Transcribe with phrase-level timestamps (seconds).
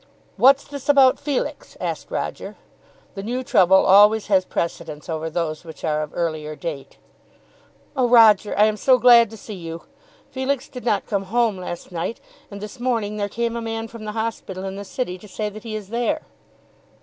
[0.35, 2.55] "What's this about Felix?" asked Roger.
[3.13, 6.97] The new trouble always has precedence over those which are of earlier date.
[7.95, 9.83] "Oh Roger, I am so glad to see you.
[10.31, 12.19] Felix did not come home last night,
[12.49, 15.49] and this morning there came a man from the hospital in the city to say
[15.49, 16.23] that he is there."